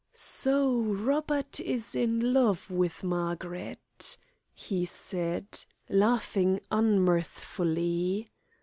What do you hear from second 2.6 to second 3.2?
with